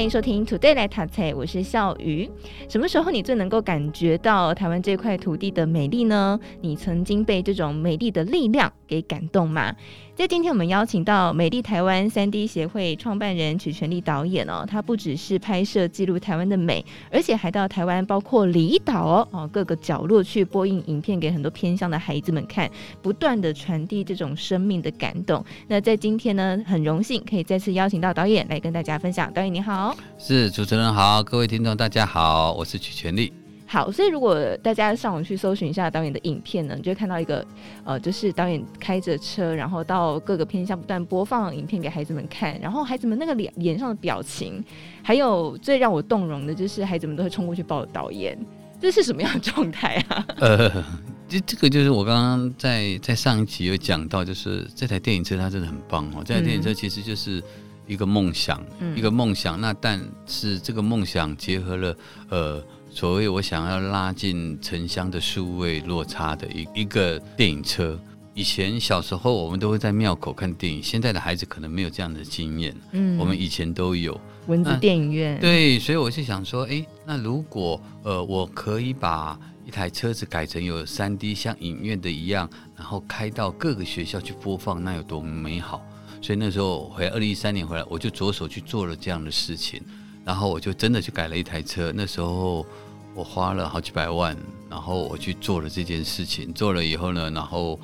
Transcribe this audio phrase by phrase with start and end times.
[0.00, 2.26] 欢迎收听 Today 来读册，我是笑鱼。
[2.70, 6.40] 什么时候你最能够感觉到台湾这块土地的美丽呢？
[6.62, 9.72] 你曾经被这种美丽的力量给感动吗？
[10.16, 22.68] 在今天我们邀请到美丽台湾 3D 协会创办人曲全力导演哦，他不只是拍摄记录台湾的美，而且还到台湾包括离岛哦哦各个角落去播映影片给很多偏乡的孩子们看，
[23.00, 25.42] 不断的传递这种生命的感动。
[25.68, 29.32] 那在今天呢，很荣幸可以再次邀请到导演来跟大家分享。
[29.32, 33.39] 导演你好，是主持人好，各位听众大家好，我是曲全力。
[33.72, 37.46] 好，所以如果大家上网去搜寻一下导演的影片呢，你就会看到一个，
[37.84, 44.60] 呃，就是导演开着车，然后到各个偏乡不断播放影片给孩子们看，然后孩子们那个脸脸上的表情，
[45.04, 48.36] 还有最让我动容的就是孩子们都会冲过去抱导演，
[48.80, 50.26] 这是什么样的状态啊？
[50.42, 50.84] 呃，
[51.28, 57.40] 这这个就是我刚刚在在上一集有讲到，就是这台电影车它真的很棒哦，这台电影车其实就是
[57.86, 61.96] 一个梦想，嗯、一个梦想，那但是这个梦想结合了
[62.30, 62.60] 呃。
[62.92, 67.98] 所谓我想要拉近城乡的数位落差的一一个电影车，
[68.34, 72.76] 以前小时候我们都会在庙口看电影，现在的孩子可能没有这样的经验。
[72.92, 75.38] 嗯，我们以前都有文字电影院。
[75.40, 85.80] 对，所以我就想说，哎，那如果呃我可以把一台车子改成有三 D 像影院的一样，然后开到各个学校去播放，那有多美好？
[86.20, 89.80] 所以那时候回来，二零一三年回来，我就着手去做了这样的事情。
[90.24, 92.66] 然后我就真的去改了一台车，那时候
[93.14, 94.36] 我花了好几百万，
[94.68, 96.52] 然后我去做了这件事情。
[96.52, 97.78] 做了以后呢，然后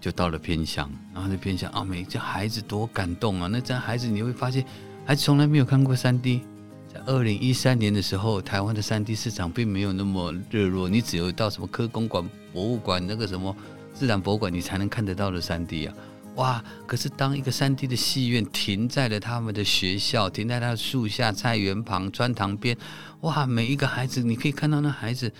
[0.00, 3.48] 就到了偏乡，然后那偏乡啊，每这孩子多感动啊！
[3.50, 4.64] 那这孩子你会发现，
[5.04, 6.40] 孩子从来没有看过 3D。
[6.92, 13.54] 在二零一三年的时候，台湾的 3D 市场并没有那么热络，你只有到什么科工馆、博物馆那个什么
[13.94, 15.94] 自然博物馆，你才能看得到的 3D 啊。
[16.36, 16.64] 哇！
[16.86, 22.76] 可是当一个 3D 的戏院停在了他们的学校，停在他的树下、菜园旁、砖塘边，
[23.20, 23.44] 哇！
[23.44, 25.30] 每一个孩子，你可以看到那孩子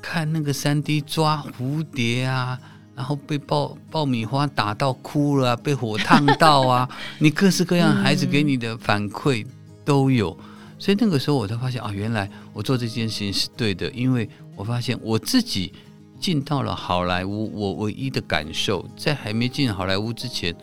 [0.00, 2.56] 看那个 3D 抓蝴蝶啊，
[2.94, 9.44] 然后被爆爆米花打到哭了啊，被火烫到啊， 你各式各样孩子给你的反馈
[9.84, 10.38] 都有。
[10.78, 15.72] 所以那个时候我才发现啊，原来我做这件事情是对的，因为我发现我自己。
[16.18, 20.54] 进到了好莱坞，我唯一的感受，在还没进好莱坞之前，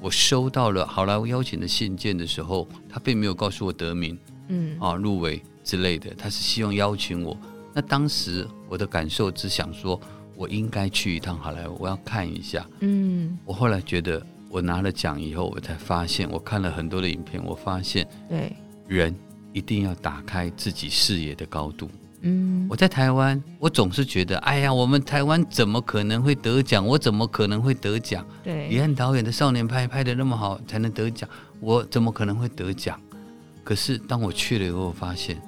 [0.00, 7.36] 我收到了好莱坞邀请的信件的时候，他并没有告诉我得名，嗯啊入围之类的，他是希望邀请我。
[7.74, 10.00] 那当时我的感受只想说，
[10.36, 12.66] 我应该去一趟好莱坞，我要看一下。
[12.80, 18.52] 嗯，我后来觉得，我拿了奖以后，我才发现，我看了很多的影片，我发现，对，
[18.86, 19.14] 人
[19.52, 21.90] 一定要打开自己视野的高度。
[22.22, 26.84] 嗯，我在台湾，我总是觉得，哎呀，我们台湾怎么可能会得奖？
[26.84, 28.26] 我怎么可能会得奖？
[28.42, 31.28] 对，李安导演的少年派拍的那么好，才能得奖，
[31.60, 33.00] 我怎么可能会得奖？
[33.62, 35.40] 可是当我去了以后，我发现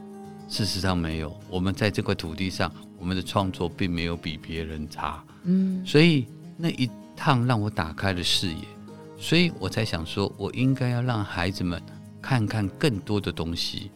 [0.48, 1.34] 事实上没有。
[1.48, 5.24] 我们在这块土地上，我们的创作并没有比别人差。
[5.44, 6.26] 嗯，所以
[6.56, 8.56] 那一趟让我打开了视野，
[9.18, 11.82] 所以我才想说，我应该要让孩子们
[12.20, 13.90] 看看更多的东西。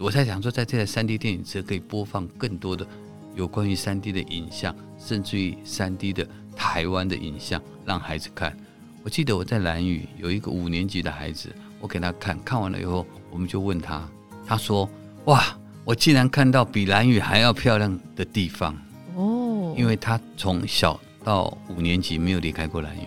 [0.00, 2.86] 我在想说，在这台三 D 电影车可以播放更多的
[3.34, 8.56] 有关于三 D 的影像，甚至于三 D 的台湾的影像，让孩子看。
[9.04, 14.08] 我记得我在兰屿有一个五年级的孩子，我给他看看完了以后，我们就问他，
[14.46, 14.88] 他说
[15.26, 15.44] ：“哇，
[15.84, 18.74] 我竟然看到比兰屿还要漂亮的地方
[19.16, 23.04] 哦！”因为他从小到五年级没有离开过兰屿，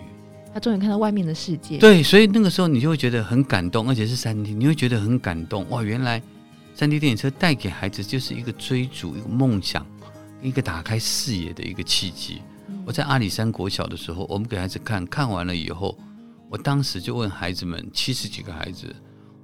[0.54, 1.78] 他终于看到外面的世界。
[1.78, 5.82] 对，所以那个时候你就会觉得很感动，而且是三 D，你会觉得很感动哇！
[5.82, 6.22] 原来。
[6.76, 9.86] 3D 电影车带给孩子就是一个追逐、一个梦想、
[10.42, 12.42] 一个打开视野的一个契机。
[12.84, 15.96] 我在阿里山国小的时候，我们给孩子看看完了以后，
[16.50, 18.94] 我当时就问孩子们七十几个孩子，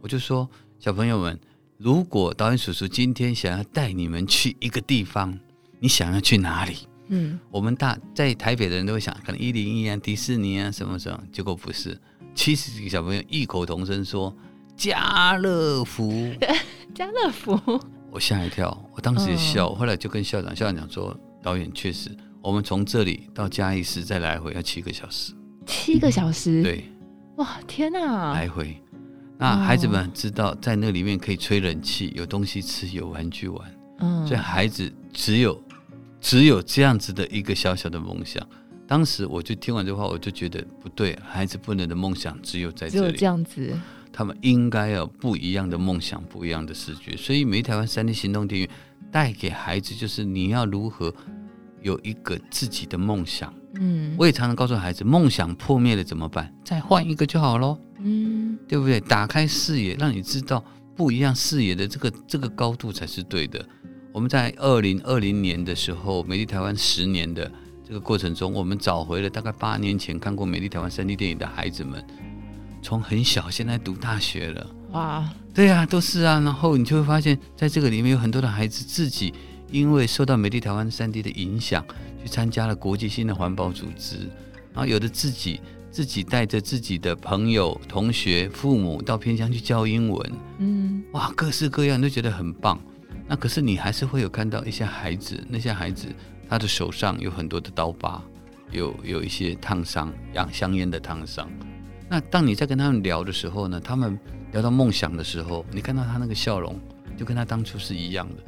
[0.01, 0.49] 我就说：
[0.81, 1.39] 小朋友们，
[1.79, 5.39] 如果导演叔叔今天想要带你们去一个地方，
[5.79, 6.79] 你想要去哪里？
[7.09, 11.97] 嗯，我们大在台北的人都会想，可能一零一啊、迪士尼啊什么什么，结果不是，
[12.35, 14.37] 七十几个小朋友异口同声说。
[14.81, 16.11] 家乐福，
[16.95, 17.61] 家乐福，
[18.11, 22.09] 我吓一跳，我当时也笑，后来就跟校长，校长讲说，导演确实，
[22.41, 25.35] 我们从这里到嘉义市再来回要七个小时，
[25.67, 26.83] 七个小时，对，
[27.37, 28.75] 哇，天哪，来回，
[29.37, 35.63] 那孩子们知道在那里面可以吹冷气，有东西吃，有玩具玩，嗯，所以孩子只有
[36.23, 38.43] 只有这样子的一个小小的梦想，
[38.87, 43.79] 当时我就听完这话，我就觉得不对，孩子不能的梦想只有在这里，只有这样子，
[44.13, 47.17] 他们应该有不一样的梦想，不一样的视觉。
[47.17, 48.69] 所以，美丽台湾三 D 行动电影
[49.11, 51.15] 带给孩子，就是你要如何
[51.83, 53.53] 有一个自己的梦想。
[53.81, 56.53] 嗯，我也常常告诉孩子，梦想破灭了怎么办？
[56.65, 57.79] 再换一个就好喽。
[57.99, 58.99] 嗯，对不对？
[59.01, 60.65] 打开视野，让你知道
[60.97, 63.65] 不一样视野的这个这个高度才是对的。
[64.13, 67.51] 我们在二零二零年的时候，美丽台湾十年的
[67.87, 72.05] 这个过程中，我们找回了大概八年前看过美丽台湾三 D 电影的孩子们，
[72.83, 74.67] 从很小现在读大学了。
[74.93, 76.41] 哇，对呀、啊，都是啊。
[76.41, 79.33] 然后你就会发现，在这个里面有很多的孩子自己
[79.71, 81.85] 因为受到美丽台湾三 D 的影响，
[82.23, 84.17] 去参加了国际性的环保组织，
[84.73, 85.61] 然后有的自己
[85.91, 90.33] 自己带着自己的朋友、同学、父母到偏乡去教英文。
[90.59, 92.81] 嗯，哇，各式各样都觉得很棒。
[93.29, 96.09] 那可是你还是会有看到一些孩子，那些孩子
[96.49, 98.21] 他的手上有很多的刀疤，
[98.73, 101.49] 有有一些烫伤，养香烟的烫伤。
[102.11, 104.19] 那当你在跟他们聊的时候呢，他们
[104.51, 106.77] 聊到梦想的时候，你看到他那个笑容，
[107.17, 108.43] 就跟他当初是一样的。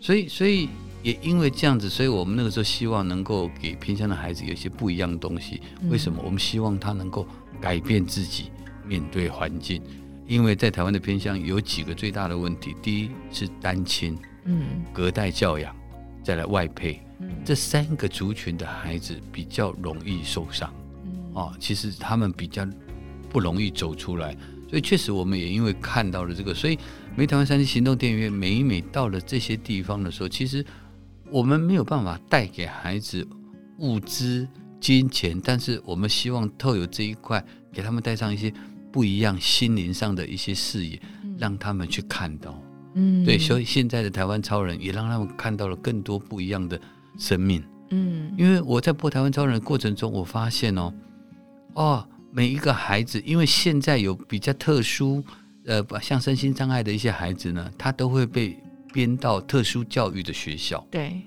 [0.00, 0.70] 所以，所以
[1.02, 5.60] 也因为这样子，所以我们那个时候希望能够给偏乡的孩子有一些不一样的东西。
[5.90, 6.22] 为什么？
[6.24, 7.28] 我们希望他能够
[7.60, 8.50] 改变自己，
[8.86, 9.82] 面对环境。
[10.26, 15.76] 因为在台湾的偏乡有几个最大的问题，第一是单亲，嗯，隔代教养，
[16.22, 20.72] 再来外配，嗯，这三个族群的孩子比较容易受伤，
[21.30, 22.66] 嗯，哦，其实他们比较
[23.28, 24.36] 不容易走出来，
[24.68, 26.78] 所以确实我们也因为看到了这个，所以
[27.16, 30.64] 美台湾三 D 行动电影院每一每到了这些地方的时候，其实
[31.30, 33.26] 我们没有办法带给孩子
[33.78, 34.46] 物资、
[34.80, 38.52] 金钱，但是我们希望透有这一块给他们带上一些。
[38.92, 41.00] 不一样心灵上的一些视野，
[41.38, 42.60] 让他们去看到，
[42.96, 46.76] 嗯，对，所以现在的台湾超人也让他们看到了更多不一样的
[47.16, 50.92] 生命，嗯，因为我在播台湾超人的过程中，我发现哦，
[51.74, 55.22] 哦，每一个孩子，因为现在有比较特殊，
[55.64, 58.58] 呃，像身心障碍的一些孩子呢，他都会被
[58.92, 61.22] 编到特殊教育的学校，对。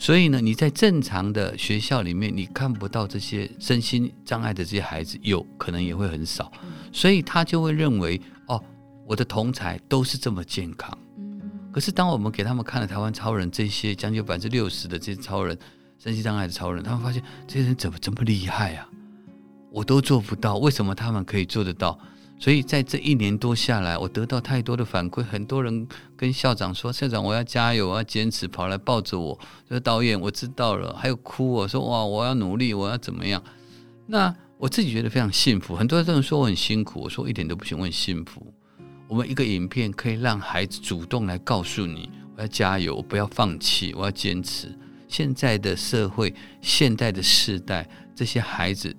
[0.00, 6.52] 所以呢，你在正常的学校里面，你看不到这些身心障碍的这些孩子，有可能也会很少。
[6.92, 8.62] 所以他就会认为，哦，
[9.04, 10.96] 我的同才都是这么健康。
[11.72, 15.58] 可是当我们给他们看了台湾超人这些将近百分之六十的这些超人
[15.98, 18.88] 身心障碍的超人，他们发现这些人怎么这么厉害啊？
[19.70, 21.98] 我都做不到，为什么他们可以做得到？
[22.40, 25.86] 所以在这一年多下来，我得到太多的反馈，很多人
[26.16, 29.36] 跟校长说：“校长，我要加油，我要坚持。”跑来抱着我
[29.68, 33.42] 说：“导演，我知道了。”还有哭我说：“哇，我要努力，我要怎么样？”
[34.06, 35.74] 那我自己觉得非常幸福。
[35.74, 38.46] 很多人说我很辛苦，我说一点都不行，我很幸福。
[39.08, 44.72] 我们一个影片可以让孩子主动来告诉你：“我要加油，我不要放弃，我要坚持。”
[45.08, 48.94] 现在的社会，现在的世代，这些孩子。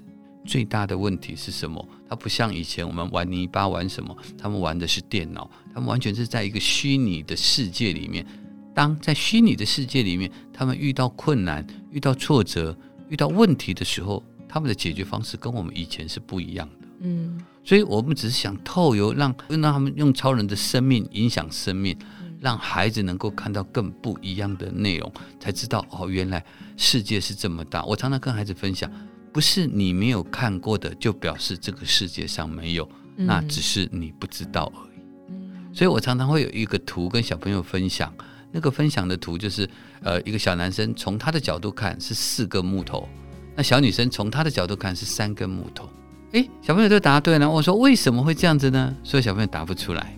[0.49, 1.87] 最大的问题是什么？
[2.09, 8.25] 他不像以前我们玩泥巴玩什么，他们玩的是电脑，他们完全是在一个虚拟的世界里面。
[8.73, 12.75] 当在虚拟的世界里面，他们遇到困难、遇到挫折、
[13.09, 16.87] 遇到问题的时候，他们的解决方式跟我们以前是不一样的。
[17.01, 21.95] 嗯，所以我们只是想透由让让他们用超人的生命影响生命，
[22.39, 26.43] 让孩子能够看到更不一样的内容，才知道哦，原来
[26.75, 27.85] 世界是这么大。
[27.85, 28.91] 我常常跟孩子分享。
[29.31, 35.01] 不是你没有看过的，就表示这个世界上没有，嗯、那只是你不知道而已。
[35.29, 38.13] 嗯、所以我常常会有一个图跟小朋友分享，
[38.51, 39.69] 那个分享的图就是，
[40.01, 43.07] 呃，一个小男生从他的角度看是四个木头，
[43.55, 45.89] 那小女生从她的角度看是三根木头。
[46.31, 48.95] 诶，小朋友都答对了，我说为什么会这样子呢？
[49.03, 50.17] 所以小朋友答不出来，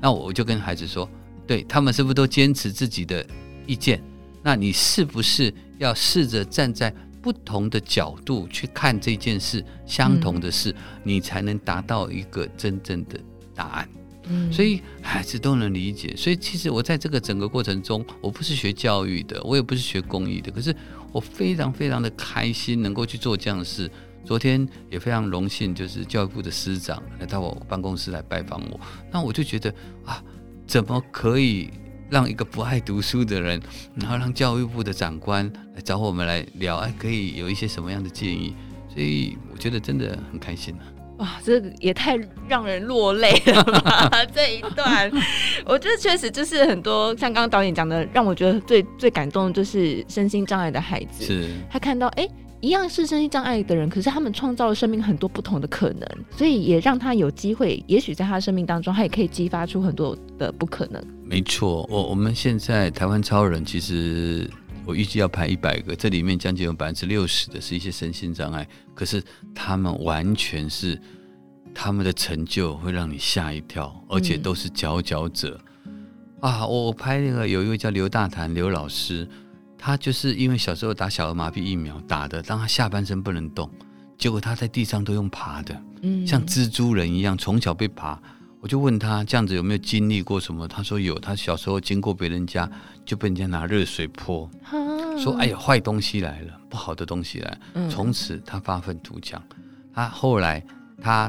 [0.00, 1.08] 那我就跟孩子说，
[1.46, 3.24] 对，他们是不是都坚持自己的
[3.66, 4.02] 意见？
[4.42, 13.18] 那你是不是要试着站在不同的角度去看这件事，相同的事，嗯、你才能达到一个真正的
[13.54, 13.88] 答案。
[14.24, 16.14] 嗯，所以孩子都能理解。
[16.16, 20.74] 所以其实我在这个整个过程中，我不是学教育的，我也不是学公益的，可是
[21.12, 23.90] 我非常非常的开心能够去做这样的事。
[24.24, 29.74] 昨天也非常荣幸，就是教育部的司长来到我办公室来拜访我，那我就觉得
[30.04, 30.22] 啊，
[30.66, 31.70] 怎么可以？
[32.12, 33.58] 让一个不爱读书的人，
[33.94, 38.54] 然后让教育部的长官来找我们来聊，哎，可以有一些什么样的建议？
[38.92, 40.84] 所以我觉得真的很开心啊！
[41.20, 44.10] 哇，这也太让人落泪了吧！
[44.34, 45.10] 这一段，
[45.64, 52.24] 我觉得确实就是很多像刚刚导演讲的，让我觉得最最感动的就是身心障碍的孩子，是他看到哎。
[52.24, 52.30] 诶
[52.62, 61.04] 一样是身心障碍的人，可是他们创造了生命很多不同的可能，所以也让他有机会，也许在他生命当中，他也可以激发出很多的不可能。
[61.24, 64.48] 没错，我我们现在台湾超人其实
[64.86, 68.64] 我预计要拍一百个，这里面将近有百分之六十的是一些身心障碍，
[68.94, 69.20] 可是
[69.52, 70.96] 他们完全是
[71.74, 75.60] 他们的成就会让你吓一跳，而且都是佼佼者、
[76.38, 76.64] 啊！
[76.64, 79.26] 我我拍那个有一位叫刘大谈刘老师，
[79.84, 83.68] 他就是因为小时候打小儿麻痹疫苗打的，让他下半身不能动，
[84.16, 88.16] 结果他在地上都用爬的，嗯，像蜘蛛人一样，从小被爬。
[88.60, 90.68] 我就问他这样子有没有经历过什么？
[90.68, 92.70] 他说有，他小时候经过别人家
[93.04, 94.48] 就被人家拿热水泼，
[95.18, 97.90] 说哎呀坏东西来了，不好的东西来了。
[97.90, 99.42] 从此他发愤图强。
[99.92, 100.64] 他后来
[101.00, 101.28] 他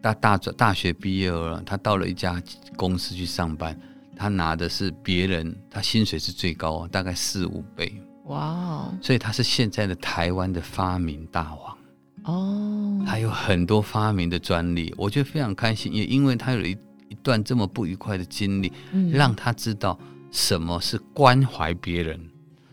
[0.00, 2.40] 大大大学毕业了，他到了一家
[2.76, 3.76] 公司去上班，
[4.20, 7.90] 他拿的是别人，他薪水是最高，大概四五倍。
[8.26, 8.94] 哇哦！
[9.00, 11.78] 所以他是现在的台湾的发明大王。
[12.24, 16.76] 哦，他有很多发明的专利，我觉得非常开心，也因为他有一
[17.08, 19.98] 一段这么不愉快的经历，嗯，让他知道
[20.30, 22.20] 什么是关怀别人，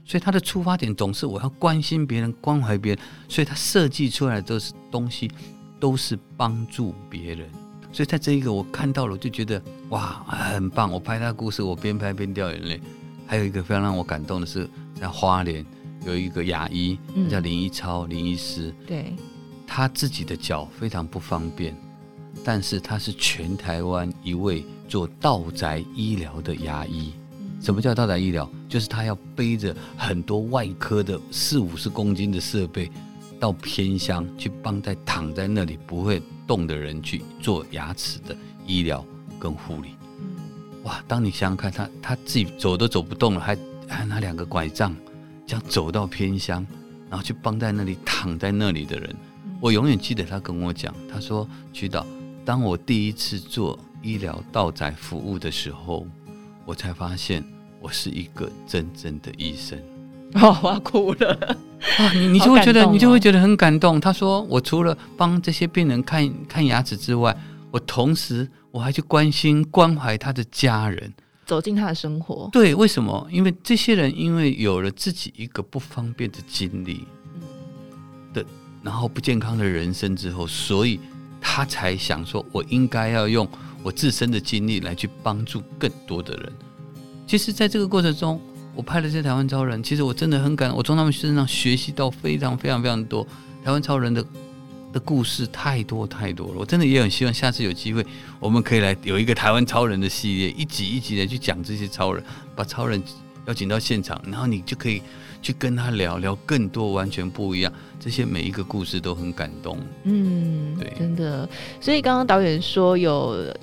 [0.04, 5.32] 所以他的出发点总是我要关心别人、关怀别人，所以他设计出来的都是东西
[5.80, 7.50] 都是帮助别人，
[7.98, 10.92] 所以在这一个我看到了，我就觉得哇，很棒！
[10.92, 12.80] 我拍他的故事，我边拍边掉眼泪。
[13.26, 15.66] 还有一个非常让我感动的是，在花莲
[16.06, 16.96] 有一个牙医，
[17.28, 19.16] 叫林一超林医师，对。
[19.66, 21.76] 他自己的脚非常不方便，
[22.44, 27.12] 但是他是全台湾一位做道宅医疗的牙医。
[27.60, 28.48] 什么叫道宅医疗？
[28.70, 32.92] 就是他要背着很多外科的四五十公斤的设备，
[33.40, 39.06] 到偏乡去帮在躺在那里不会动的人去做牙齿的医疗
[39.40, 39.90] 跟护理。
[40.84, 41.04] 哇！
[41.08, 44.96] 当你想想看，他他自己走都走不动了，还还拿两个拐杖，
[45.46, 46.66] 这样走到偏乡，
[47.10, 49.16] 然后去帮在那里躺在那里的人。
[49.60, 52.06] 我永远记得他跟我讲，他说：“曲导，
[52.46, 56.08] 当我第一次做医疗到宅服务的时候，
[56.64, 57.44] 我才发现
[57.82, 59.78] 我是一个真正的医生。”
[60.42, 61.58] 哦，我要哭了
[61.98, 62.14] 啊！
[62.14, 64.00] 你你就会觉得，你就会觉得很感动。
[64.00, 67.36] 他说：“我除了帮这些病人看看牙齿之外，
[67.72, 71.14] 我同时我还去关心关怀他的家人，
[71.46, 73.28] 走进他的生活。”对，为什么？
[73.32, 77.06] 因为这些人因为有了自己一个不方便的经历
[78.34, 78.46] 的。
[78.84, 80.98] 然后不健康的人生之后，所以
[81.42, 83.46] 他才想说，我应该要用
[83.84, 86.54] 我自身的经历来去帮助更多的人。
[87.26, 88.40] 其实，在这个过程中，
[88.78, 93.28] 我拍了这些台湾超人，其实我真的很感，我从他们身上学习到非常非常非常多。
[93.66, 94.24] 台湾超人的
[94.94, 98.06] 的故事太多太多了，我真的也很希望下次有机会，
[98.40, 102.24] 我们可以来有一个台湾超人的系列，一集一集的去讲这些超人，
[102.56, 103.02] 把超人
[103.48, 105.02] 邀请到现场，然后你就可以。
[105.40, 109.78] 去跟他聊聊更多完全不一样，这些每一个故事都很感动。
[110.04, 111.48] 嗯，对，真的。
[111.80, 113.56] 所以刚刚导演说有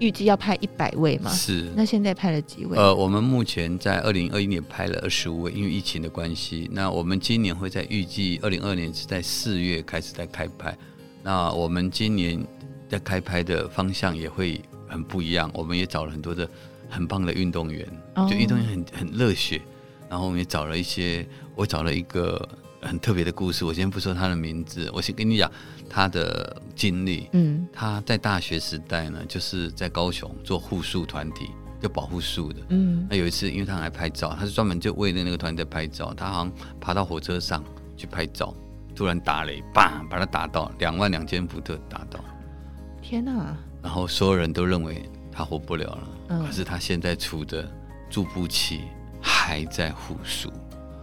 [0.00, 1.30] 预计要拍一百位吗？
[1.30, 1.70] 是。
[1.76, 2.76] 那现在拍了几位？
[2.76, 6.68] 呃，我们目前在二零二一年拍了二十五位，因为疫情的关系。
[6.72, 10.76] 那我们今年会在预计二零二二年是在四月开始在开拍。
[11.22, 12.42] 那我们今年
[12.88, 15.50] 在开拍的方向也会很不一样。
[15.54, 16.48] 我们也找了很多的
[16.88, 19.60] 很棒的运动员，哦、就运动员很很热血。
[20.08, 22.48] 然后我们也找了一些，我找了一个
[22.82, 23.64] 很特别的故事。
[23.64, 25.50] 我先不说他的名字，我先跟你讲
[25.88, 27.28] 他的经历。
[27.32, 32.60] 嗯，他在大学时代呢，就是在高雄做护树团体，就保护树的。
[32.70, 36.12] 嗯，那有一次，因为他很爱拍照，他是专门就为了那个团队拍照。
[36.14, 37.62] 他好像爬到火车上
[37.96, 38.54] 去拍照，
[38.94, 42.18] 突然打雷，砰，把他打到两万两千伏特打到。
[43.02, 43.56] 天哪！
[43.82, 46.08] 然后所有人都认为他活不了了。
[46.28, 47.70] 嗯，可是他现在处的
[48.08, 48.82] 助步器。
[49.22, 50.50] 还在护树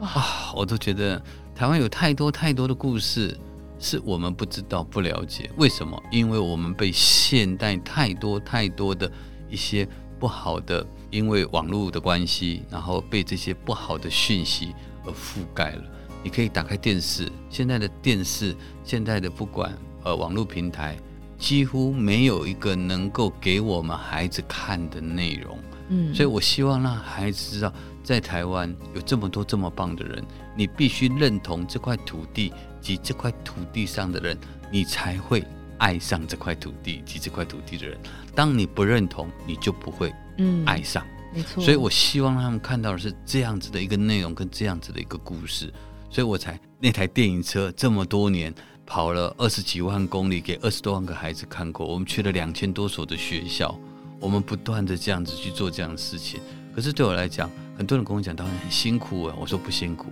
[0.02, 0.52] 啊！
[0.56, 1.22] 我都觉得
[1.58, 3.36] 台湾有太多太多的故事
[3.80, 5.50] 是我们不知道、不了解。
[5.58, 6.00] 为什么？
[6.12, 9.12] 因为我们被现代太多太多的
[9.50, 9.88] 一些
[10.20, 15.84] 不好的，因为网络的关系，然后被这些不好的讯息而覆盖了。
[16.22, 20.96] 你可以打开电视，现在的电视，现在的不管呃网络平台，
[21.40, 25.58] 几乎没有一个能够给我们孩子看的内容。
[25.90, 27.74] 嗯，所以我希望让孩子知道。
[28.04, 30.24] 在台湾有这么多这么棒的人，
[30.58, 34.38] 你必须认同这块土地及这块土地上的人，
[34.72, 35.44] 你才会
[35.78, 37.98] 爱上这块土地及这块土地的人。
[38.34, 41.06] 当你不认同，你就不会嗯爱上。
[41.06, 41.64] 嗯，没错。
[41.64, 45.72] 所以我希望他们看到的是这样子的一个内容跟这样子的一个故事，
[46.10, 48.54] 所以我才那台电影车这么多年
[48.86, 51.86] 跑了二十几万公里，给二十多万个孩子看过。
[51.86, 53.78] 我们去了两千多所的学校，
[54.20, 56.40] 我们不断的这样子去做这样的事情。
[56.74, 60.08] 可是对我来讲，很多人跟我讲导演很辛苦啊，我说不辛苦，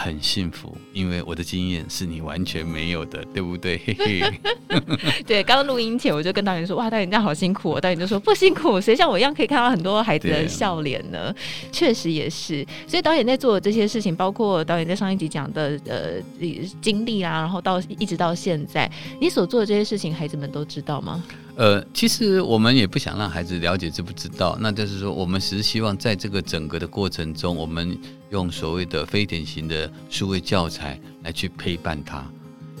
[0.00, 3.76] 很幸福，因为我的经验是你完全没有的，对不对？
[3.84, 4.40] 嘿嘿。
[5.26, 11.34] 对，刚刚录音前我就跟导演说：“哇，导演这样好辛苦。”导演就说：“不辛苦，谁像我一样可以看到很多孩子的笑脸呢？”
[11.72, 12.64] 确实也是。
[12.86, 16.22] 所以导演在做的这些事情，包括导演在上一集讲的呃
[16.80, 18.88] 经历啊，然后到一直到现在，
[19.20, 21.20] 你所做的这些事情，孩子们都知道吗？
[21.58, 27.98] 呃，其实我们也不想让孩子了解知不知道，那就是说，我们只是希望在这个整个的过程中，我们
[28.30, 32.24] 用所谓的非典型的数位教材来去陪伴他。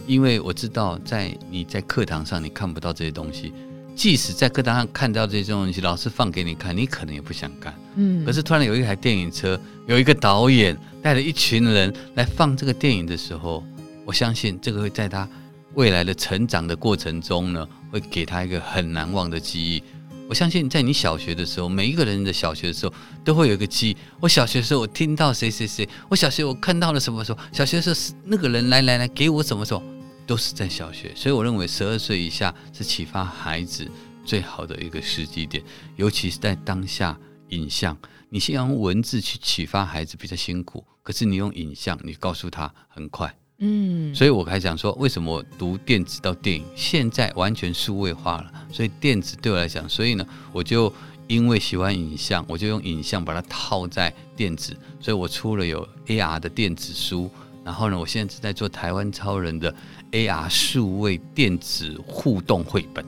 [0.06, 3.52] 因为我知道，在你在课堂上你看不到这些东西，
[3.96, 7.74] 即使在课堂上看到这些东西，老师放给你看，你可能也不想看。
[7.96, 8.24] 嗯。
[8.24, 13.64] 可是突然有一台电影车，有一个导演带了一群人来放这个电影的时候，
[14.04, 15.28] 我相信这个会在他
[15.74, 17.68] 未来的成长的过程中呢。
[17.90, 19.82] 会给他一个很难忘的记忆。
[20.28, 22.92] 我相信在你小学的时候，每一个人的小学的时候
[23.24, 23.96] 都会有一个记忆。
[24.20, 27.38] 我小学的时候，我听到谁谁谁；我小学我看到了什么时候？
[27.50, 29.82] 小学的时候是那个人来来来给我什么时候？
[30.26, 31.10] 都是在小学。
[31.14, 33.90] 所以我认为十二岁以下是启发孩子
[34.22, 35.64] 最好的一个时机点，
[35.96, 37.18] 尤其是在当下
[37.48, 37.96] 影像。
[38.28, 43.34] 你先用文字去启发孩子比较辛苦，可是你用影像，你告诉他很快。
[43.60, 50.92] 嗯，所以我还想说，为什么我读电子到电影，现在完全数位化了，所以电子对我来讲，所以呢，我就
[51.26, 57.28] 因为喜欢影像，我就用影像把它套在电子，所以我出了有 AR 的电子书，
[57.64, 59.74] 然后呢，我现在正在做台湾超人的
[60.12, 63.04] AR 数位电子互动绘本。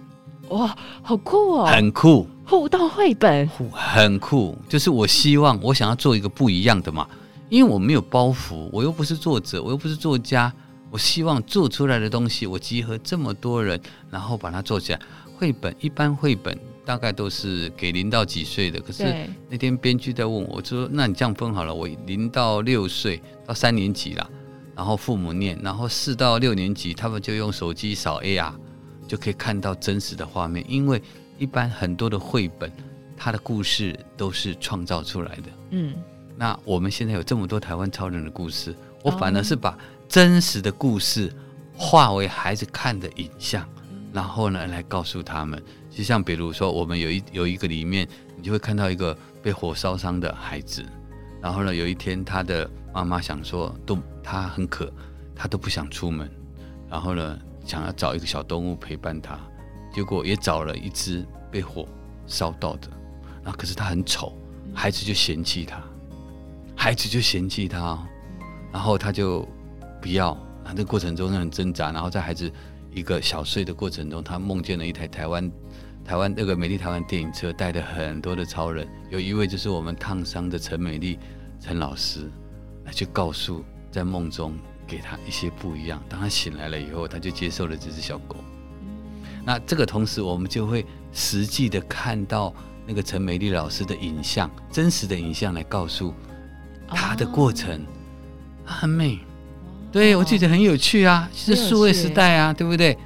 [0.49, 1.66] 哇，好酷哦！
[1.66, 7.07] 很酷，互动绘本，很酷，就是我希望我想要做一个不一样的嘛。
[7.50, 10.50] 因为我没有包袱，我又不是作者，我又不是作家，
[10.88, 13.78] 我希望做出来的东西，我集合这么多人，
[14.09, 15.00] 然后把它做起来。
[15.37, 19.04] 绘本一般绘本大概都是给零到几岁的，可是
[19.49, 24.30] 那天编剧在问我，我说：“那你这样分好了，我零到六岁到三年级啦，
[24.76, 28.52] 然后父母念，然后四到六年级他们就用手机扫 AR，
[29.09, 30.64] 就可以看到真实的画面。
[30.69, 31.02] 因为
[31.38, 32.71] 一般很多的绘本，
[33.16, 35.95] 它的故事都是创造出来的。”嗯。
[36.40, 39.76] 那我们现在有这么多台湾超人的故事，我反而是把
[40.09, 41.30] 真实的故事
[41.76, 43.62] 化为孩子看的影像，
[44.11, 45.62] 然后呢来告诉他们。
[45.90, 50.83] 就像比如说，我们有一有一个里面，你就会看到一个被火烧伤的孩子，
[51.42, 54.90] 然后呢有一天他的妈妈想说，都他很渴，
[55.37, 56.26] 他都不想出门，
[56.88, 59.38] 然后呢想要找一个小动物陪伴他，
[59.92, 61.87] 结果也找了一只被火
[62.26, 62.88] 烧到的，
[63.42, 64.33] 然后可是他很丑，
[64.72, 65.83] 孩子就嫌弃他。
[66.83, 68.03] 孩子就嫌弃他，
[68.73, 69.47] 然后他就
[70.01, 70.35] 不要。
[70.64, 72.51] 那这过程中很挣扎，然后在孩子
[72.90, 75.53] 一个小睡的过程中，他梦见了一台台湾
[76.03, 78.88] 台湾那个美丽台湾电影车，带着很多的超人。
[79.11, 81.19] 有一位就是我们烫伤的陈美丽
[81.61, 82.31] 陈老师，
[82.87, 83.62] 来去告诉
[83.93, 86.03] 在梦中给他一些不一样。
[86.09, 88.37] 当他醒来了以后，他就接受了这只小狗。
[89.45, 92.55] 那这个同时，我们就会实际的看到
[92.87, 96.14] 那个陈美丽老师的影像，真实的影像来告诉。
[96.90, 97.81] 它的过程
[98.64, 99.18] 很美，
[99.90, 102.96] 对，我觉得很有趣啊，是数位时代啊，对不对？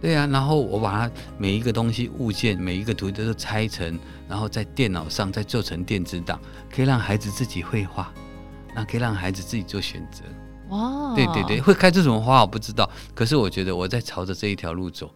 [0.00, 3.96] 对啊，然后我把它每一个东西物件，每一个图都拆成，
[4.28, 6.40] 然后在电脑上再做成电子档，
[6.74, 8.12] 可以让孩子自己绘画，
[8.74, 10.24] 那可以让孩子自己做选择。
[10.70, 15.08] 哇，对对对，会开出什么花我不知道，可是我觉得我在朝着这一条路走。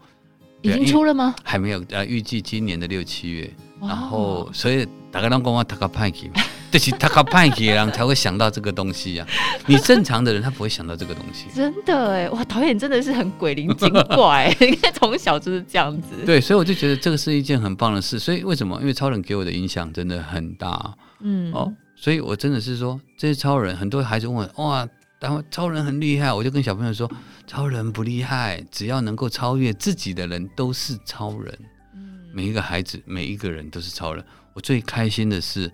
[0.63, 1.35] 已经出了吗？
[1.45, 3.49] 还没有，呃，预计今年的六七月，
[3.81, 6.31] 然后所以大家都讲我读个派去。
[6.79, 9.33] 就是他靠派给人才会想到这个东西呀、啊，
[9.67, 11.47] 你正常的人他不会想到这个东西。
[11.55, 16.11] 真的哎，哇，导演真的是很鬼灵精怪， 你看从小就是这样子。
[16.27, 18.19] 对，所以我就觉得这个是一件很棒的事。
[18.19, 18.79] 所以为什么？
[18.81, 20.95] 因为超人给我的影响真的很大。
[21.21, 24.87] 嗯，哦，所以我真的是说，这些超人，很多孩子问我，哇，
[25.19, 27.11] 然后超人很厉害，我就跟小朋友说，
[27.47, 31.59] 超人不厉害，只要能够超越自己的人都是超人。
[31.95, 34.23] 嗯，每一个孩子，每一个人都是超人。
[34.53, 35.73] 我最开心的是。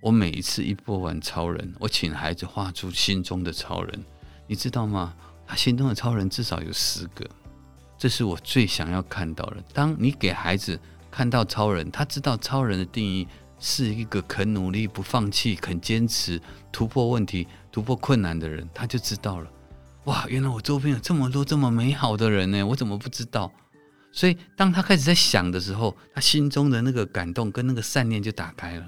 [0.00, 4.04] 我每一次一播完超人，我请孩子画出心中的超人，
[4.46, 5.14] 你知道吗？
[5.46, 7.28] 他心中的超人至少有十个，
[7.96, 9.56] 这是我最想要看到的。
[9.72, 10.78] 当你给孩子
[11.10, 13.26] 看到超人，他知道超人的定义
[13.58, 19.50] 是一个肯努力、不放弃、肯坚持、突破问题、突破困难的人，他就知道了。
[20.04, 23.50] 哇，原来我周边有这么多这么美好的人呢，我怎么不知道？
[24.12, 28.86] 所以当他开始在想的时候，他心中的那个感动跟那个善念就打开了。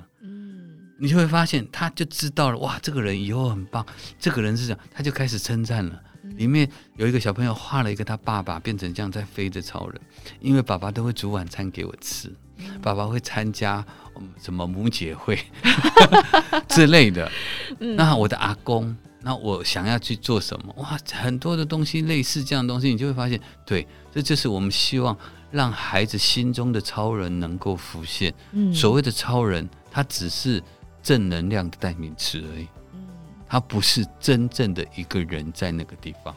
[1.00, 3.84] 你就会发现，他就知道了哇，这个人以后很棒。
[4.18, 5.98] 这个人是这样，他就开始称赞了。
[6.36, 10.00] 里面有一个小朋友画了一个他爸爸变成这样在飞的超人，
[10.40, 12.30] 因为爸爸都会煮晚餐给我吃，
[12.82, 13.84] 爸爸会参加
[14.40, 15.38] 什么母姐会
[16.68, 17.30] 之类的。
[17.78, 20.74] 那我的阿公那我想要去做什么？
[20.76, 25.16] 哇，很多的东西类似这样的东西，你就会发现，对，这就是我们希望
[25.50, 28.32] 让孩子心中的超人能够浮现。
[28.52, 30.62] 嗯，所谓的超人，他只是
[31.02, 32.68] 正能量的代名词而已。
[32.92, 33.06] 嗯，
[33.48, 36.34] 他不是真正的一个人在那个地方。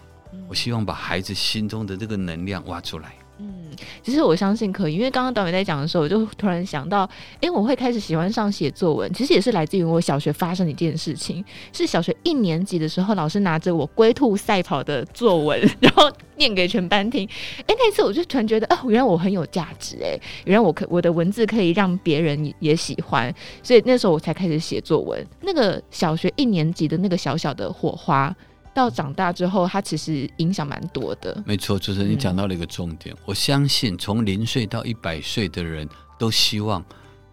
[0.48, 3.14] 我希望把孩子心中的这个能量挖出来。
[3.40, 3.72] 嗯，
[4.04, 7.10] 其实我相信可以，因为刚刚导演在讲的时候，我就突然想到，
[7.42, 11.44] 哎，我会开始喜欢上写作文，其实也是来自于我小学发生的一件事情。
[11.74, 17.28] 是小学一年级的时候，老师拿着我龟兔赛跑的作文，然后念给全班听。
[17.66, 20.16] 哎，那一次我就突然觉得，哦，原来我很有价值，哎，
[20.46, 25.26] 原来我可我的文字可以让别人也喜欢，所以那时候我才开始写作文。
[25.42, 28.34] 那个小学一年级的那个小小的火花。
[28.74, 31.44] 到长大之后，他其实影响蛮多的。
[31.46, 33.14] 没错，主持人你讲到了一个重点。
[33.16, 36.84] 嗯、我相信从零岁到一百岁的人都希望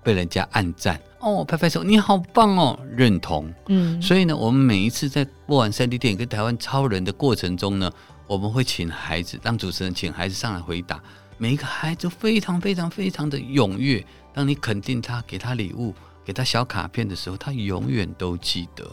[0.02, 3.52] 被人家暗赞哦，拍拍手，你好棒哦，认同。
[3.68, 7.90] 嗯，所以呢，我们每一次在播完三 D 电影跟台湾超人的过程中呢，
[8.26, 11.02] 我们会请孩子让主持人，请孩子上来回答。
[11.38, 14.04] 每一个孩子非常非常非常的踊跃。
[14.34, 18.84] 当你肯定他，给他礼物，给他小卡片的时候，他永远都记得。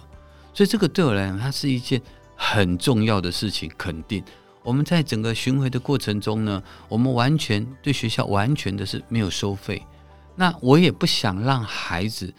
[0.54, 2.02] 所以这个对我来讲，它是一件。
[2.38, 4.24] 很重要的事情，肯定
[4.64, 9.82] 我们在整个巡回的过程中呢，我们完全对学校完全的是没有收费。
[10.36, 12.32] 那我也不想让孩子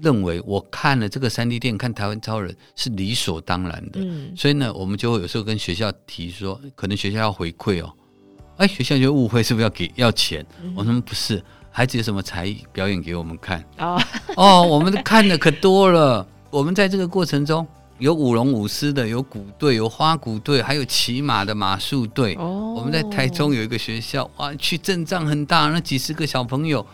[0.00, 4.00] 认为我看了这个三 D 电影看台湾超人是理所当然的。
[4.00, 7.92] 嗯，所以呢，我们就会有时候跟学校提说，可能学校要回馈哦。
[8.58, 10.46] 哎，学校就误会是不是要给要钱？
[10.76, 13.64] 我说不是，孩子有什么才艺表演给我们看。
[13.78, 14.00] 哦
[14.36, 16.24] 哦，我们看的可多了。
[16.50, 17.66] 我们在这个过程中。
[17.98, 22.34] 有舞龙舞狮的，有鼓队，有花鼓队，还有骑马的马术队。
[22.34, 26.84] 哦，我们在台中有一个学校，哇，去阵仗很大，那几十个小朋友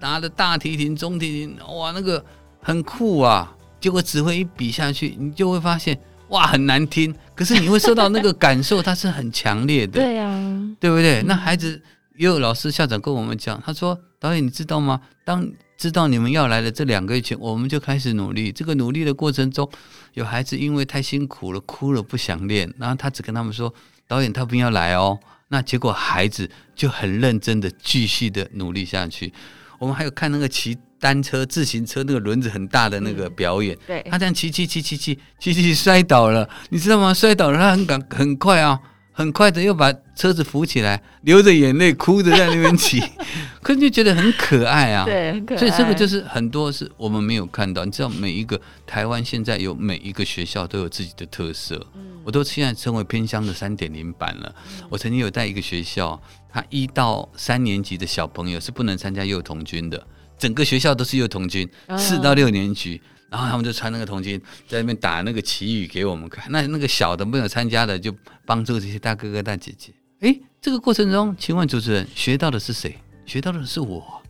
[0.00, 2.24] 拿着大提琴、中提琴，哇，那个
[2.62, 3.54] 很酷啊。
[3.80, 7.14] 结果指挥一比下去，你就会发现，哇，很难听。
[7.34, 10.00] 可是你会受到那个感受，它是很强烈的。
[10.00, 11.22] 对呀，对不对？
[11.24, 11.80] 那孩子
[12.16, 14.98] 也有老师、校长跟我们讲，他说：“导演，你知道吗？
[15.22, 18.52] 当知道你们要来的这两个月前，我们就开始努力。
[18.52, 19.68] 这个努力的过程中，
[20.14, 23.72] 有孩子因为太辛苦了，哭了不想练，然后他只跟他们说
[24.06, 29.32] ：“导演，他不要来哦。”那结果孩子就很认真的继续的努力下去。
[29.78, 37.12] 我们还有看那个骑单车、自行车那个轮子很大的那个表演，嗯、对，他这样骑骑骑骑骑骑骑摔倒了，你知道吗？
[37.12, 38.80] 摔倒了，他很赶很快啊。
[39.16, 43.00] 很快的又把车子扶起来，流着眼泪，哭着在那边骑，
[43.62, 45.04] 可是就觉得很可爱啊。
[45.04, 45.58] 对，很可爱。
[45.58, 47.84] 所以这个就是很多是我们没有看到。
[47.84, 54.52] 你知道，每一个台湾现在有每一个学校都有自己的特色，嗯、我都现在称为偏乡的三点零版了。
[54.66, 56.20] 嗯、我曾经有带一个学校，
[56.52, 60.04] 他一到三年级的小朋友是不能参加幼童军的，
[60.36, 63.00] 整个学校都是幼童军，四、哦、到六年级。
[63.34, 66.44] 然后他们就穿那个童军，在那边打那个旗语给我们看。
[66.52, 68.14] 那那个小的没有参加的，就
[68.46, 69.92] 帮助这些大哥哥大姐姐。
[70.20, 72.96] 诶，这个过程中，请问主持人学到的是谁？
[73.26, 74.22] 学到的是我。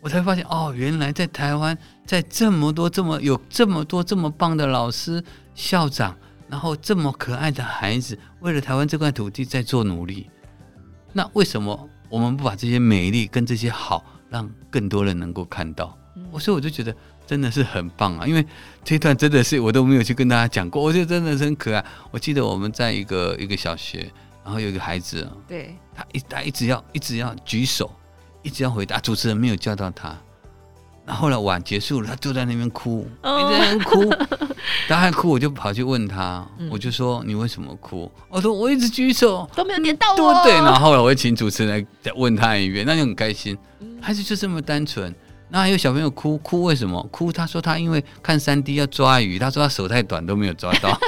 [0.00, 1.76] 我才发现哦，原来在台湾，
[2.06, 5.22] 在这么多这么有这么多这么棒的老师、
[5.54, 6.16] 校长，
[6.48, 10.30] 然后这么可爱的孩子，为了台湾这块土地在做努力。
[11.12, 15.94] 那为什么我们不把这些美丽跟这些好，让更多人能够看到？
[16.30, 16.96] 我所以我就觉得。
[17.26, 18.26] 真的是很棒啊！
[18.26, 18.44] 因为
[18.84, 21.84] 这一段真的是我都没有去跟大家讲过，我觉得真的是很可爱。
[22.10, 24.10] 我记得我们在一个一个小学，
[24.44, 27.90] 然后有一个孩子，对，他一他一直要一直要举手，
[28.42, 30.16] 一直要回答，主持人没有叫到他。
[31.04, 34.14] 然后后来晚结束了，他就在那边哭，一直在那边哭，
[34.86, 38.10] 他还哭，我就跑去问他，我就说你为什么哭？
[38.28, 40.44] 我说我一直举手都没有点到我。
[40.44, 43.58] 对，然后后来我会请主持人来再问他一遍，那就很开心。
[44.00, 45.12] 孩子就这么单纯。
[45.52, 47.30] 那还有小朋友哭哭，为什么哭？
[47.30, 50.98] 他说他因为看三 D 要抓鱼，他说他手太短都没有抓到。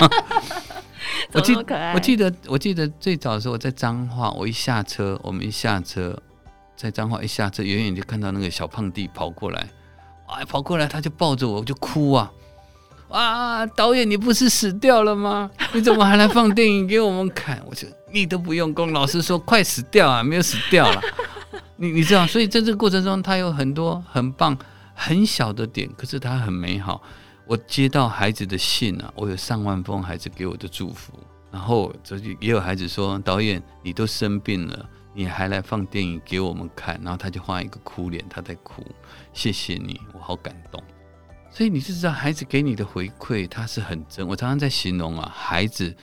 [1.33, 1.57] 我记
[1.94, 6.14] 我记得我记得最早的时候我在彰化，我一下车，我们一下车，
[6.76, 9.66] 在彰化一下车，远远就看到那个小胖弟跑过来，
[10.28, 12.30] 哇，跑过来他就抱着我，我就哭啊，
[13.09, 15.50] 哇，导演你不是死掉了吗？
[15.72, 17.62] 你怎么还来放电影给我们看？
[17.64, 21.00] 我说你都不用功，老师说快死掉啊，没有死掉了。
[21.76, 24.56] 你你知道，所以在这个过程中，他有很多很棒、
[24.94, 27.02] 很小的点，可是他很美好。
[27.46, 31.12] 我接到孩子的信啊，我有上万封孩子给我的祝福，
[31.50, 38.82] 然后这就也有孩子说：“导演，你都生病了，你还来放电影给我们看。”然后他就画一个哭脸，他在哭，
[39.34, 40.82] 谢谢你，我好感动。
[41.50, 44.26] 所以你就知道，孩子给你的回馈，他是很真。
[44.26, 45.94] 我常常在形容啊，孩子，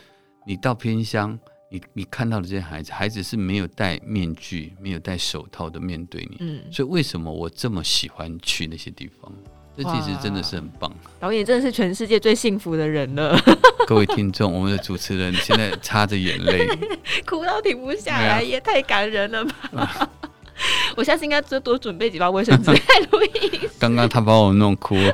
[0.45, 1.37] 你到偏乡。
[1.73, 6.37] 你你看到的这些孩子，孩子是没有戴面具、没有戴手套的面对你。
[6.41, 9.31] 嗯，所以为什么我这么喜欢去那些地方？
[9.77, 10.93] 这其实真的是很棒。
[11.17, 13.39] 导演真的是全世界最幸福的人了。
[13.87, 16.67] 各位听众，我们的主持人现在擦着眼泪，
[17.25, 19.55] 哭到停不下来，也太感人了吧！
[19.77, 20.09] 啊、
[20.95, 22.79] 我下次应该多多准备几包卫生纸来
[23.11, 23.69] 录音。
[23.79, 25.13] 刚刚他把我弄哭了。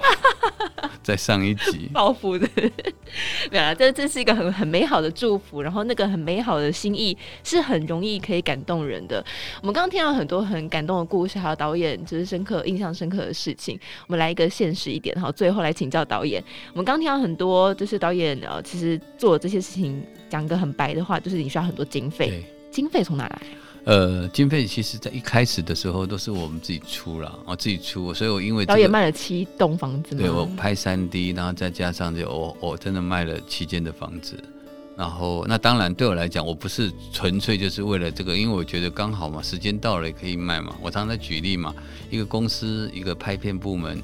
[1.02, 2.46] 在上一集 报复的，
[3.50, 9.24] 没有啦，这这是一个很很美好的祝福，然后那个很美好的心意是很容易可以感动人的。
[9.62, 13.80] 我们刚刚听到很多很感动的故事，还有导演就是深刻印象深刻的事情。
[14.08, 16.44] 我们来一个现实一点，好，最后来请教导演。
[16.74, 23.42] 我们刚刚听到很多，就是导演呃，其实做这些事情，讲个很白的话，就是你需要很多经费，经费从哪来？
[23.88, 34.38] 呃，经费其实，在一开始的时候都是我们自己出了，我自己出，所以我因为、这个、导演卖了七栋房子，对我拍三 D，然后再加上就我我真的卖了七间的房子，
[34.98, 40.76] 然后那当然对我来讲，我不是纯粹就是为了这个，因为我觉得刚好嘛，时间到了也可以卖嘛。
[40.82, 41.74] 我常常在举例嘛，
[42.12, 44.04] 一个公司一个拍片部门。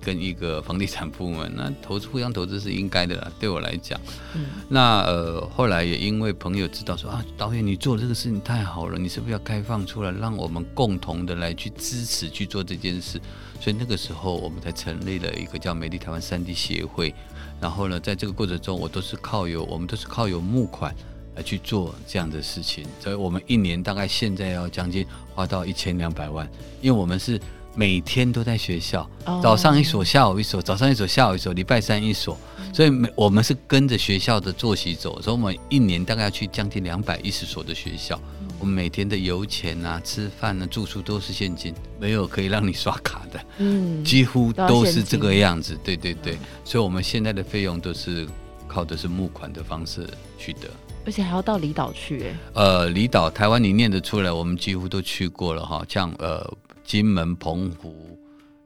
[0.00, 3.30] 跟一个房地产部门，那 投资互相投资是应该的啦。
[3.38, 4.00] 对我来讲，
[4.34, 13.20] 嗯、那呃后来也因为朋友知道说啊，导演你做这个事情太好了，你是不是要开放出来，让我们共同的来去支持去做这件事？
[13.60, 17.14] 所以那个时候我们才成立了一个叫美丽台湾三 D 协会。
[17.60, 20.94] 然后呢，在这个过程中，我都是靠有我们都是靠有募款
[21.34, 22.86] 来去做这样的事情。
[23.00, 26.48] 所以我们一年大概现在要将近花到一千两百万，
[26.80, 27.40] 因为我们是。
[27.78, 29.08] 每天都在学校，
[29.40, 32.36] 早上一所，下午一所，早上一所，下午一所，礼拜三一所，
[32.74, 38.20] 所以每我们是跟着学校的作息走，所以我们一年大概要去将近两百一十所的学校，
[38.58, 48.26] 我们每天的油钱啊、吃饭啊、住宿都是现金，没有可以让你刷卡的，嗯，几乎都是这个样子，对对对，所以我们现在的费用都是
[48.66, 50.04] 靠的是募款的方式
[50.36, 50.68] 取得，
[51.06, 56.44] 而且还要到离岛去，哎，呃，离岛台湾你念得出来，我们几乎都去过了哈，像呃。
[56.88, 58.18] 金门、澎湖，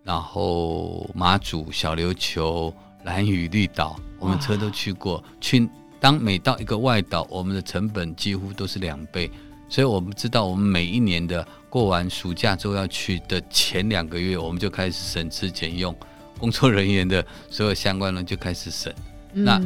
[0.04, 5.20] 然后马祖、小琉球、蓝屿、绿岛，我们车都去过。
[5.40, 9.28] 去当每到一个外岛，我们的成本几乎都是两倍，
[9.68, 15.92] 所以我们知道，我们每一年的过完暑假之后要去的前两个月，我们就开始省吃俭用，
[16.38, 18.94] 工作人员的所有相关人就开始省。
[19.32, 19.60] 嗯、那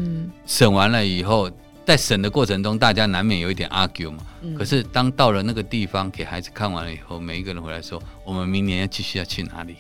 [0.47, 1.51] 省完了以后。
[1.87, 4.19] 在审的过程中，大家难免有一点 argue 嘛。
[4.59, 9.77] 可是当到了那个地方，给孩子看完了以后，每一个人回来说：“我们明年要继续要去哪里？”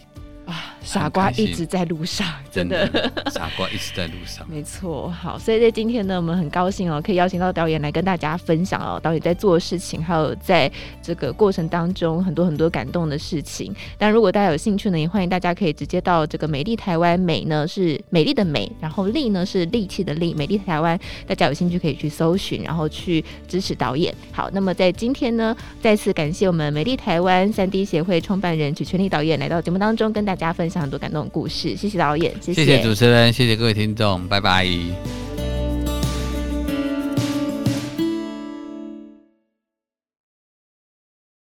[0.87, 4.47] 啊，傻瓜一直在路上，真的，真的 傻瓜一直在路上。
[4.49, 10.71] 没错，好，所以在今天呢，我们很高兴哦，可以邀请到导演来跟大家分享哦，导演在做的事情，还有在
[11.03, 13.75] 这个过程当中很多很多感动的事情。
[13.97, 24.15] 但如果大家有兴趣呢，也欢迎大家可以直接到这个美丽台湾，美呢是美丽的美，然后力呢是力气的力，美丽台湾，大家有兴趣可以去搜寻，然后去支持导演。
[24.33, 30.27] 好，那么在今天呢，再次感谢我们美丽台湾三 D 协会创办人曲全力导演来到节目当中跟。
[30.27, 34.67] 大家分享很多感动的故事，谢谢导演，谢谢，主持人，谢谢各位听众，拜拜。